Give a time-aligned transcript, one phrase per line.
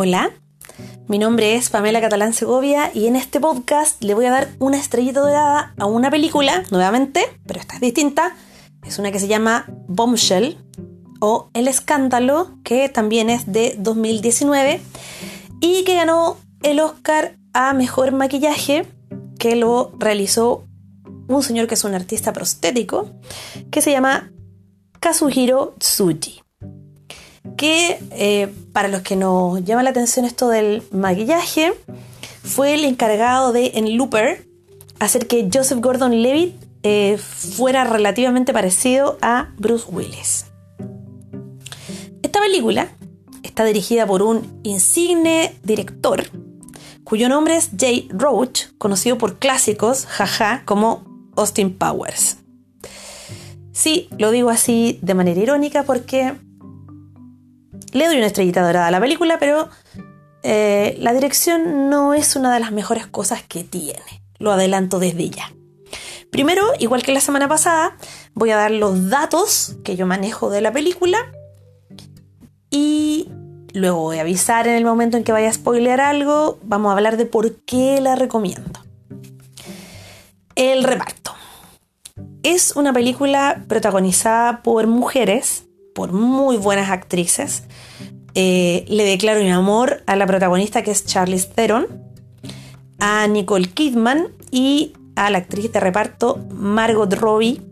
[0.00, 0.30] Hola,
[1.08, 4.78] mi nombre es Pamela Catalán Segovia y en este podcast le voy a dar una
[4.78, 8.36] estrellita dorada a una película, nuevamente, pero esta es distinta.
[8.86, 10.56] Es una que se llama Bombshell
[11.18, 14.80] o El Escándalo, que también es de 2019
[15.60, 18.86] y que ganó el Oscar a Mejor Maquillaje,
[19.40, 20.64] que lo realizó
[21.26, 23.10] un señor que es un artista prostético,
[23.72, 24.30] que se llama
[25.00, 26.42] Kazuhiro Tsuji
[27.58, 31.74] que eh, para los que nos llama la atención esto del maquillaje,
[32.42, 34.46] fue el encargado de en Looper
[34.98, 40.46] hacer que Joseph Gordon-Levitt eh, fuera relativamente parecido a Bruce Willis.
[42.22, 42.88] Esta película
[43.42, 46.24] está dirigida por un insigne director
[47.08, 51.04] cuyo nombre es Jay Roach, conocido por clásicos, jaja, como
[51.36, 52.36] Austin Powers.
[53.72, 56.34] Sí, lo digo así de manera irónica porque
[57.92, 59.68] le doy una estrellita dorada a la película, pero
[60.42, 64.22] eh, la dirección no es una de las mejores cosas que tiene.
[64.38, 65.52] Lo adelanto desde ya.
[66.30, 67.96] Primero, igual que la semana pasada,
[68.34, 71.32] voy a dar los datos que yo manejo de la película
[72.70, 73.28] y
[73.72, 76.92] luego voy a avisar en el momento en que vaya a spoilear algo, vamos a
[76.92, 78.80] hablar de por qué la recomiendo.
[80.54, 81.32] El reparto.
[82.42, 85.67] Es una película protagonizada por mujeres
[85.98, 87.64] por muy buenas actrices.
[88.36, 91.88] Eh, le declaro mi amor a la protagonista que es Charlize Theron,
[93.00, 97.62] a Nicole Kidman y a la actriz de reparto Margot Robbie,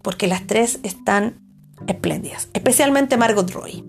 [0.00, 1.40] porque las tres están
[1.88, 3.82] espléndidas, especialmente Margot Robbie.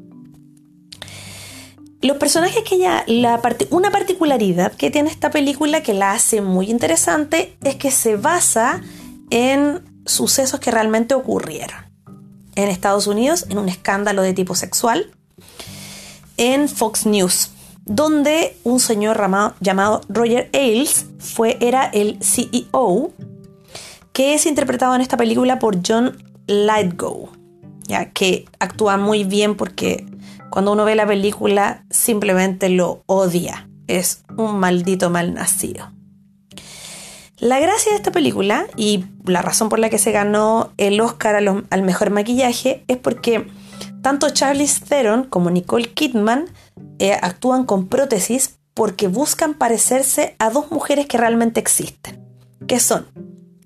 [2.02, 6.72] Los personajes que ella, la una particularidad que tiene esta película que la hace muy
[6.72, 8.82] interesante es que se basa
[9.30, 11.93] en sucesos que realmente ocurrieron
[12.56, 15.12] en Estados Unidos en un escándalo de tipo sexual
[16.38, 17.52] en Fox News,
[17.86, 19.20] donde un señor
[19.60, 23.12] llamado Roger Ailes fue, era el CEO,
[24.12, 27.30] que es interpretado en esta película por John Lithgow,
[27.88, 30.06] ya que actúa muy bien porque
[30.50, 35.92] cuando uno ve la película simplemente lo odia, es un maldito mal nacido.
[37.44, 41.36] La gracia de esta película y la razón por la que se ganó el Oscar
[41.36, 43.48] al mejor maquillaje es porque
[44.02, 46.46] tanto Charlize Theron como Nicole Kidman
[47.00, 52.26] eh, actúan con prótesis porque buscan parecerse a dos mujeres que realmente existen,
[52.66, 53.08] que son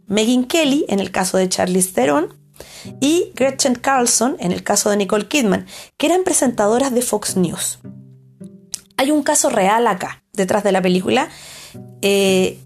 [0.08, 2.34] Megan Kelly en el caso de Charlize Theron
[3.00, 5.68] y Gretchen Carlson en el caso de Nicole Kidman,
[5.98, 7.78] que eran presentadoras de Fox News.
[8.98, 11.30] Hay un caso real acá, detrás de la película,
[12.02, 12.58] eh,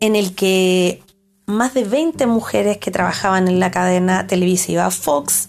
[0.00, 1.02] en el que
[1.46, 5.48] más de 20 mujeres que trabajaban en la cadena televisiva Fox,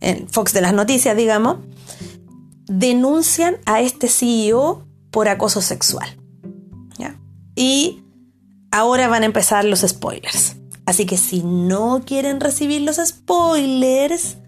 [0.00, 1.58] en Fox de las noticias, digamos,
[2.66, 6.18] denuncian a este CEO por acoso sexual.
[7.56, 8.02] Y
[8.70, 10.56] ahora van a empezar los spoilers.
[10.86, 14.38] Así que si no quieren recibir los spoilers,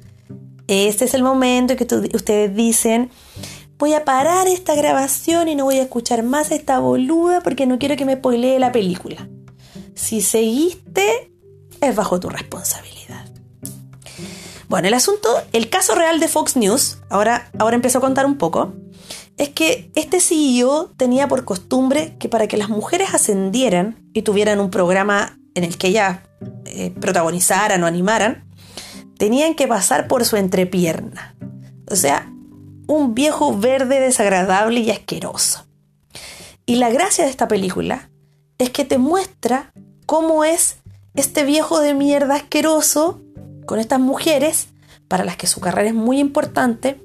[0.66, 3.10] este es el momento en que ustedes dicen,
[3.78, 7.78] voy a parar esta grabación y no voy a escuchar más esta boluda porque no
[7.78, 9.28] quiero que me spoilee la película.
[9.94, 11.32] Si seguiste,
[11.80, 13.26] es bajo tu responsabilidad.
[14.68, 18.74] Bueno, el asunto, el caso real de Fox News, ahora, ahora a contar un poco,
[19.36, 24.60] es que este CEO tenía por costumbre que para que las mujeres ascendieran y tuvieran
[24.60, 26.20] un programa en el que ellas
[26.64, 28.44] eh, protagonizaran o animaran,
[29.18, 31.36] tenían que pasar por su entrepierna.
[31.88, 32.32] O sea,
[32.86, 35.66] un viejo verde desagradable y asqueroso.
[36.64, 38.10] Y la gracia de esta película
[38.58, 39.72] es que te muestra
[40.06, 40.78] cómo es
[41.14, 43.20] este viejo de mierda asqueroso
[43.66, 44.68] con estas mujeres
[45.08, 47.00] para las que su carrera es muy importante,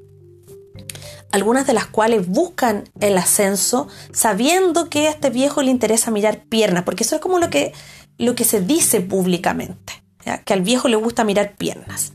[1.31, 6.43] algunas de las cuales buscan el ascenso sabiendo que a este viejo le interesa mirar
[6.45, 7.73] piernas, porque eso es como lo que,
[8.17, 10.03] lo que se dice públicamente,
[10.45, 12.13] que al viejo le gusta mirar piernas.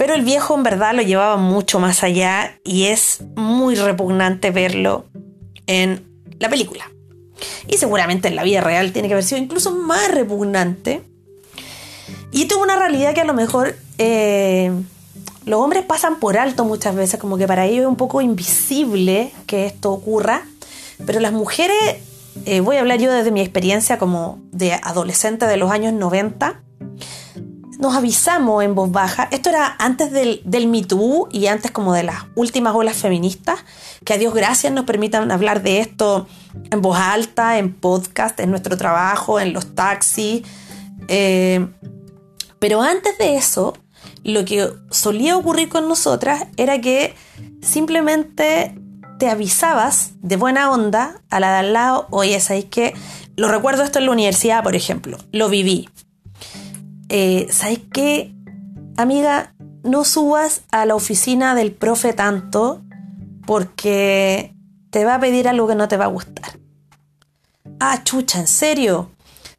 [0.00, 5.04] Pero el viejo en verdad lo llevaba mucho más allá y es muy repugnante verlo
[5.66, 6.90] en la película.
[7.68, 11.02] Y seguramente en la vida real tiene que haber sido incluso más repugnante.
[12.32, 14.72] Y esto es una realidad que a lo mejor eh,
[15.44, 19.34] los hombres pasan por alto muchas veces, como que para ellos es un poco invisible
[19.46, 20.46] que esto ocurra.
[21.04, 21.76] Pero las mujeres,
[22.46, 26.62] eh, voy a hablar yo desde mi experiencia como de adolescente de los años 90,
[27.80, 29.28] nos avisamos en voz baja.
[29.30, 33.60] Esto era antes del, del Me Too y antes como de las últimas olas feministas,
[34.04, 36.26] que a Dios gracias nos permitan hablar de esto
[36.70, 40.42] en voz alta, en podcast, en nuestro trabajo, en los taxis.
[41.08, 41.66] Eh,
[42.58, 43.72] pero antes de eso,
[44.24, 47.14] lo que solía ocurrir con nosotras era que
[47.62, 48.74] simplemente
[49.18, 52.94] te avisabas de buena onda a la de al lado, oye, ¿sabéis que
[53.36, 55.88] Lo recuerdo esto en la universidad, por ejemplo, lo viví.
[57.12, 58.32] Eh, ¿Sabéis qué?
[58.96, 59.52] Amiga,
[59.82, 62.82] no subas a la oficina del profe tanto
[63.46, 64.54] porque
[64.90, 66.60] te va a pedir algo que no te va a gustar.
[67.80, 69.10] Ah, chucha, ¿en serio?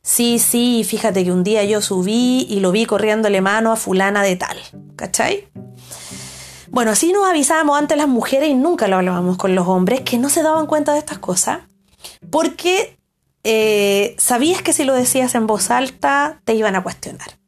[0.02, 4.24] Sí, sí, fíjate que un día yo subí y lo vi corriéndole mano a fulana
[4.24, 4.58] de tal.
[4.96, 5.50] ¿Cachai?
[6.70, 10.18] Bueno, así nos avisábamos antes las mujeres y nunca lo hablábamos con los hombres que
[10.18, 11.60] no se daban cuenta de estas cosas
[12.30, 12.98] porque
[13.44, 17.41] eh, sabías que si lo decías en voz alta te iban a cuestionar.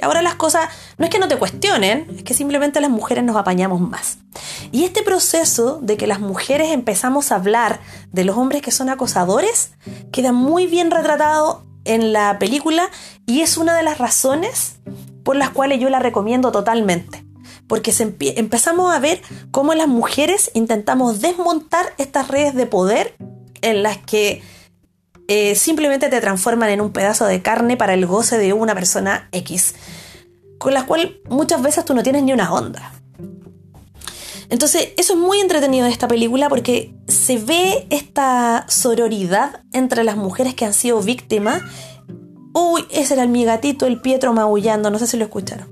[0.00, 3.24] Y ahora las cosas no es que no te cuestionen, es que simplemente las mujeres
[3.24, 4.18] nos apañamos más.
[4.72, 7.80] Y este proceso de que las mujeres empezamos a hablar
[8.12, 9.72] de los hombres que son acosadores
[10.12, 12.88] queda muy bien retratado en la película
[13.26, 14.76] y es una de las razones
[15.24, 17.24] por las cuales yo la recomiendo totalmente
[17.70, 17.94] porque
[18.36, 23.14] empezamos a ver cómo las mujeres intentamos desmontar estas redes de poder
[23.62, 24.42] en las que
[25.32, 29.28] eh, simplemente te transforman en un pedazo de carne para el goce de una persona
[29.30, 29.76] X,
[30.58, 32.92] con la cual muchas veces tú no tienes ni una onda.
[34.48, 40.16] Entonces, eso es muy entretenido de esta película porque se ve esta sororidad entre las
[40.16, 41.62] mujeres que han sido víctimas.
[42.52, 45.68] Uy, ese era mi gatito, el Pietro maullando, no sé si lo escucharon.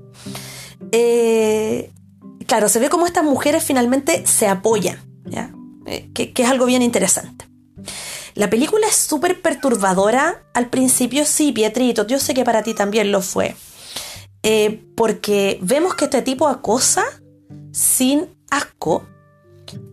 [0.93, 1.91] Eh,
[2.47, 4.99] claro, se ve como estas mujeres finalmente se apoyan,
[5.85, 7.48] eh, que, es algo bien interesante.
[8.39, 13.11] La película es súper perturbadora al principio, sí, Pietrito, yo sé que para ti también
[13.11, 13.53] lo fue.
[14.43, 17.03] Eh, porque vemos que este tipo acosa
[17.73, 19.05] sin asco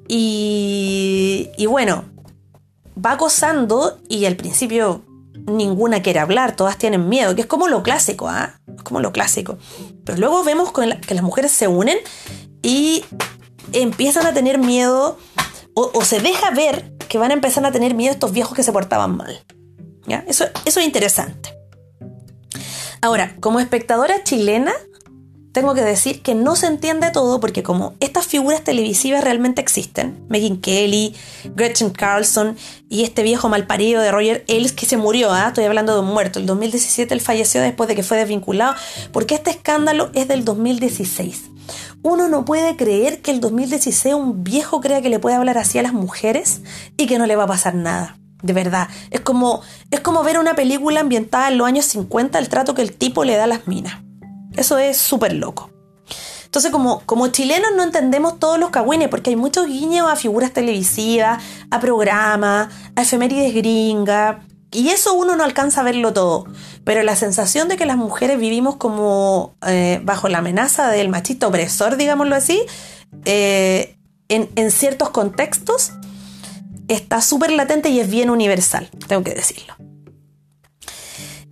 [0.07, 2.05] y, y bueno,
[3.05, 5.03] va acosando y al principio
[5.49, 8.61] ninguna quiere hablar, todas tienen miedo, que es como lo clásico, ¿ah?
[8.77, 9.59] Es como lo clásico.
[10.05, 11.99] Pero luego vemos que las mujeres se unen
[12.63, 13.05] y
[13.73, 15.19] empiezan a tener miedo,
[15.75, 18.73] o, se deja ver que van a empezar a tener miedo estos viejos que se
[18.73, 19.44] portaban mal.
[20.06, 20.25] ¿Ya?
[20.29, 21.56] Eso, eso es interesante.
[23.00, 24.73] Ahora, como espectadora chilena,
[25.56, 30.23] tengo que decir que no se entiende todo porque como estas figuras televisivas realmente existen,
[30.29, 31.14] Megan Kelly,
[31.55, 32.58] Gretchen Carlson
[32.91, 35.47] y este viejo malparido de Roger Ailes que se murió, ¿ah?
[35.49, 38.75] estoy hablando de un muerto, el 2017 él falleció después de que fue desvinculado,
[39.12, 41.44] porque este escándalo es del 2016.
[42.03, 45.79] Uno no puede creer que el 2016 un viejo crea que le puede hablar así
[45.79, 46.61] a las mujeres
[46.97, 48.19] y que no le va a pasar nada.
[48.43, 52.49] De verdad, es como, es como ver una película ambientada en los años 50, el
[52.49, 54.01] trato que el tipo le da a las minas.
[54.55, 55.71] Eso es súper loco.
[56.45, 60.53] Entonces, como, como chilenos no entendemos todos los cagüines, porque hay muchos guiños a figuras
[60.53, 64.37] televisivas, a programas, a efemérides gringas,
[64.73, 66.47] y eso uno no alcanza a verlo todo.
[66.85, 71.49] Pero la sensación de que las mujeres vivimos como eh, bajo la amenaza del machito
[71.49, 72.63] opresor, digámoslo así,
[73.25, 73.97] eh,
[74.29, 75.93] en, ciertos contextos,
[76.89, 79.75] está súper latente y es bien universal, tengo que decirlo.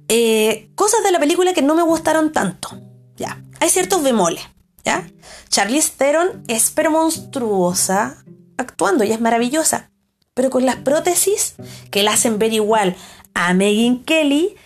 [0.09, 2.69] Eh, cosas de la película que no me gustaron tanto.
[3.17, 4.43] Ya, hay ciertos bemoles,
[4.85, 5.09] ¿ya?
[5.49, 8.25] Charlize Theron es pero monstruosa
[8.57, 9.91] actuando y es maravillosa,
[10.35, 11.55] pero con las prótesis
[11.91, 12.97] que la hacen ver igual
[13.35, 14.57] a Megan Kelly,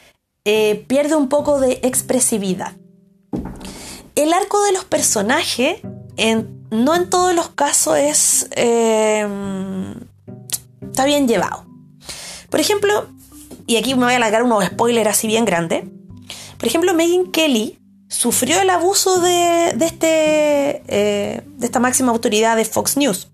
[0.44, 2.72] eh, pierde un poco de expresividad.
[4.14, 5.80] El arco de los personajes,
[6.70, 8.48] no en todos los casos es...
[8.52, 9.94] Em,
[10.82, 11.66] está bien llevado.
[12.50, 13.08] Por ejemplo,
[13.66, 15.84] y aquí me voy a alargar unos spoilers así bien grandes.
[16.56, 22.64] Por ejemplo, Megan Kelly sufrió el abuso de, este, eh, de esta máxima autoridad de
[22.64, 23.28] Fox News.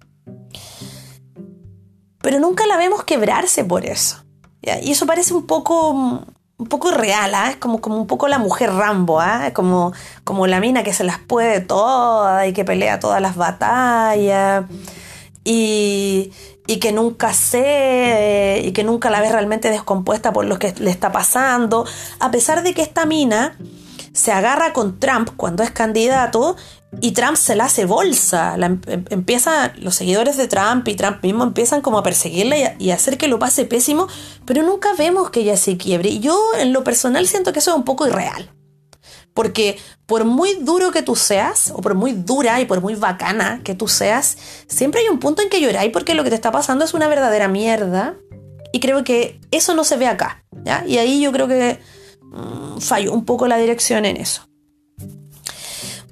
[2.24, 4.24] Pero nunca la vemos quebrarse por eso.
[4.62, 7.50] Y eso parece un poco, un poco irreal, ¿ah?
[7.50, 9.50] es como, como un poco la mujer Rambo, ¿ah?
[9.52, 9.92] como,
[10.24, 14.64] como la mina que se las puede todas y que pelea todas las batallas.
[15.44, 16.32] Y,
[16.66, 20.90] y que nunca sé y que nunca la ves realmente descompuesta por lo que le
[20.90, 21.84] está pasando,
[22.20, 23.58] a pesar de que esta mina
[24.14, 26.56] se agarra con Trump cuando es candidato
[27.00, 28.56] y Trump se la hace bolsa.
[28.56, 32.86] La, em, empieza, los seguidores de Trump y Trump mismo empiezan como a perseguirla y,
[32.86, 34.08] y, hacer que lo pase pésimo,
[34.44, 36.10] pero nunca vemos que ella se quiebre.
[36.10, 38.50] Y yo en lo personal siento que eso es un poco irreal.
[39.34, 43.60] Porque por muy duro que tú seas, o por muy dura y por muy bacana
[43.64, 44.36] que tú seas,
[44.68, 47.08] siempre hay un punto en que lloráis porque lo que te está pasando es una
[47.08, 48.14] verdadera mierda.
[48.72, 50.44] Y creo que eso no se ve acá.
[50.64, 50.84] ¿ya?
[50.86, 51.80] Y ahí yo creo que
[52.22, 54.48] mm, falló un poco la dirección en eso.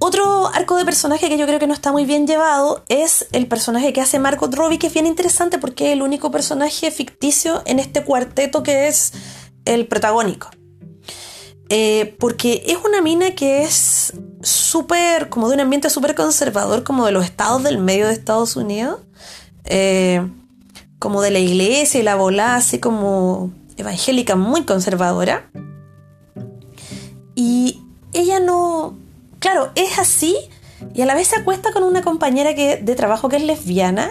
[0.05, 3.47] Otro arco de personaje que yo creo que no está muy bien llevado es el
[3.47, 7.63] personaje que hace Margot Robbie, que es bien interesante porque es el único personaje ficticio
[7.67, 9.13] en este cuarteto que es
[9.65, 10.51] el protagónico.
[11.69, 17.07] Eh, porque es una mina que es súper, como de un ambiente súper conservador, como
[17.07, 18.99] de los estados del medio de Estados Unidos.
[19.67, 20.29] eh,
[20.99, 25.49] como de la iglesia y la volá así como evangélica muy conservadora.
[27.37, 27.83] Y
[28.13, 28.99] ella no,
[29.43, 30.35] claro, es así
[30.95, 34.11] y a la vez se acuesta con una compañera que, de trabajo que es lesbiana,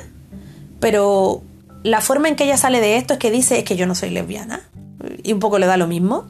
[0.80, 1.42] pero
[1.84, 3.96] la forma en que ella sale de esto es que dice es que yo no
[3.96, 4.70] soy lesbiana
[5.24, 6.28] y un poco le da lo mismo.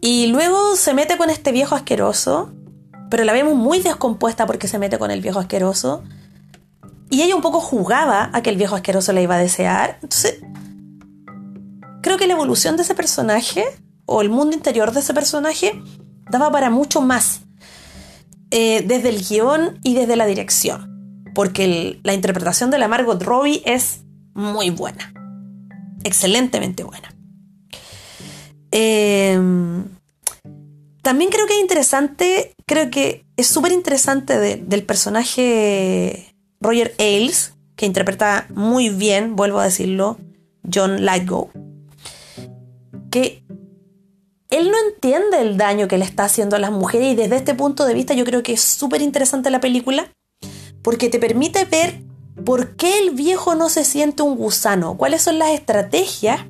[0.00, 2.52] Y luego se mete con este viejo asqueroso,
[3.10, 6.02] pero la vemos muy descompuesta porque se mete con el viejo asqueroso.
[7.10, 9.98] Y ella un poco jugaba a que el viejo asqueroso la iba a desear.
[10.02, 10.40] Entonces,
[12.02, 13.64] creo que la evolución de ese personaje,
[14.04, 15.80] o el mundo interior de ese personaje,
[16.30, 17.45] daba para mucho más.
[18.50, 21.22] Eh, desde el guion y desde la dirección.
[21.34, 24.02] Porque la interpretación de la Margot Robbie es
[24.34, 25.12] muy buena.
[26.04, 27.14] Excelentemente buena.
[28.70, 29.84] Em,
[31.02, 37.86] también creo que es interesante, creo que es súper interesante del personaje Roger Ailes, que
[37.86, 40.18] interpreta muy bien, vuelvo a decirlo,
[40.72, 41.50] John Lightgo,
[43.10, 43.45] que
[44.50, 47.54] él no entiende el daño que le está haciendo a las mujeres y desde este
[47.54, 50.12] punto de vista yo creo que es súper interesante la película
[50.82, 52.02] porque te permite ver
[52.44, 56.40] por qué el viejo no se siente un gusano, cuáles son las estrategias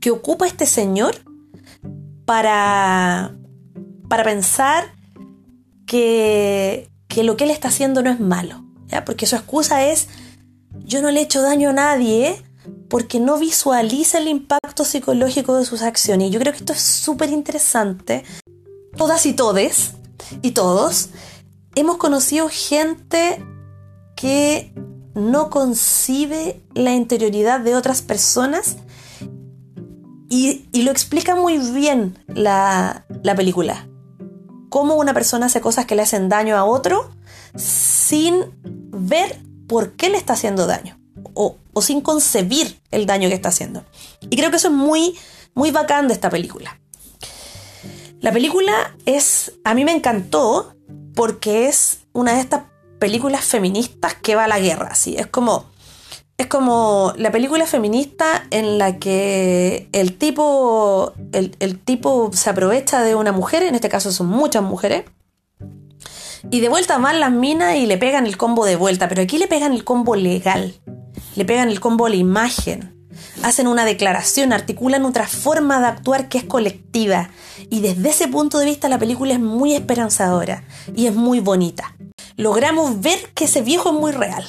[0.00, 1.16] que ocupa este señor
[2.24, 3.36] para,
[4.08, 4.94] para pensar
[5.86, 8.64] que, que lo que él está haciendo no es malo.
[9.04, 10.08] Porque su excusa es,
[10.84, 12.42] yo no le he hecho daño a nadie
[12.96, 16.28] porque no visualiza el impacto psicológico de sus acciones.
[16.28, 18.24] Y yo creo que esto es súper interesante.
[18.96, 19.92] Todas y todes,
[20.40, 21.10] y todos,
[21.74, 23.44] hemos conocido gente
[24.16, 24.72] que
[25.12, 28.76] no concibe la interioridad de otras personas
[30.30, 33.90] y, lo explica muy bien la, la película.
[34.70, 37.10] Cómo una persona hace cosas que le hacen daño a otro
[37.56, 40.95] sin ver por qué le está haciendo daño
[41.76, 43.84] o, sin concebir el daño que está haciendo.
[44.30, 45.14] Y creo que eso es muy,
[45.54, 46.80] muy bacán de esta película.
[48.20, 50.74] La película es, a mí me encantó
[51.14, 52.62] porque es una de estas
[52.98, 55.16] películas feministas que va a la guerra, ¿sí?
[55.18, 55.66] Es como,
[56.38, 63.02] es como la película feminista en la que el tipo, el, el tipo se aprovecha
[63.02, 65.04] de una mujer, en este caso son muchas mujeres,
[66.50, 69.38] y de vuelta van las minas y le pegan el combo de vuelta, pero aquí
[69.38, 70.74] le pegan el combo legal,
[71.34, 72.96] le pegan el combo a la imagen,
[73.42, 77.30] hacen una declaración, articulan otra forma de actuar que es colectiva.
[77.70, 81.96] Y desde ese punto de vista la película es muy esperanzadora y es muy bonita.
[82.36, 84.44] Logramos ver que ese viejo es muy real.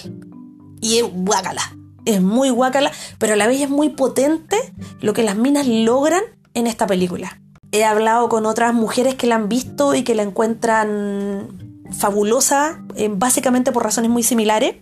[0.81, 1.61] Y es guácala.
[2.05, 4.55] Es muy guácala, pero a la vez es muy potente
[5.01, 7.41] lo que las minas logran en esta película.
[7.73, 13.09] He hablado con otras mujeres que la han visto y que la encuentran fabulosa, eh,
[13.11, 14.75] básicamente por razones muy similares.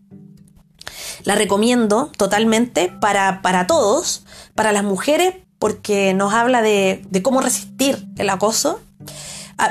[1.25, 8.07] La recomiendo totalmente para, para todos, para las mujeres, porque nos habla de, cómo resistir
[8.17, 8.79] el acoso.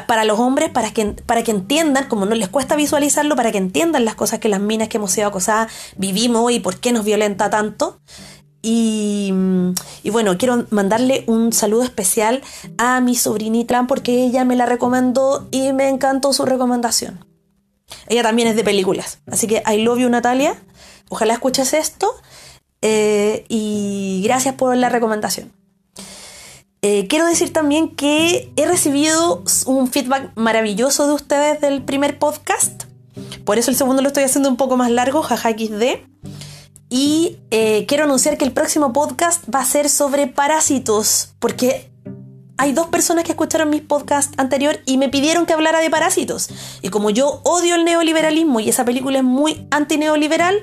[0.09, 3.59] Para los hombres, para que, para que entiendan, como no les cuesta visualizarlo, para que
[3.59, 7.05] entiendan las cosas que las minas que hemos sido acosadas vivimos y por qué nos
[7.05, 8.01] violenta tanto.
[8.63, 9.33] Y,
[10.03, 12.43] y, bueno, quiero mandarle un saludo especial
[12.79, 17.23] a mi sobrinita porque ella me la recomendó y me encantó su recomendación.
[18.09, 19.21] Ella también es de películas.
[19.31, 20.57] Así que I love you, Natalia.
[21.09, 22.15] Ojalá escuches esto.
[22.83, 25.53] Eh, y gracias por la recomendación.
[26.83, 32.85] Eh, quiero decir también que he recibido un feedback maravilloso de ustedes del primer podcast.
[33.47, 36.05] Por eso el segundo lo estoy haciendo un poco más largo, jaja XD.
[36.91, 41.91] Y eh, quiero anunciar que el próximo podcast va a ser sobre parásitos, porque
[42.57, 46.49] hay dos personas que escucharon mis podcasts anterior y me pidieron que hablara de parásitos.
[46.83, 50.61] Y como yo odio el neoliberalismo y esa película es muy antineoliberal,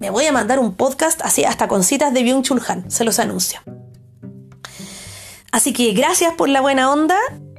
[0.00, 3.18] me voy a mandar un podcast así hasta con citas de Byung-Chul Han, se los
[3.18, 3.60] anuncio.
[5.52, 7.16] Así que gracias por la buena onda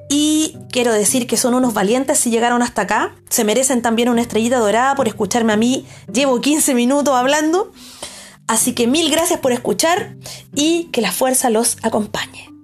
[0.10, 3.16] y quiero decir que son unos valientes si llegaron hasta acá.
[3.30, 5.86] Se merecen también una estrellita dorada por escucharme a mí.
[6.12, 7.72] Llevo 15 minutos hablando.
[8.48, 10.18] Así que mil gracias por escuchar
[10.54, 12.59] y que la fuerza los acompañe.